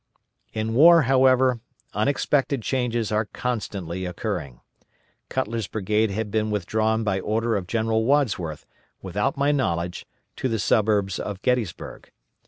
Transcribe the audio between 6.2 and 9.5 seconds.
been withdrawn by order of General Wadsworth, without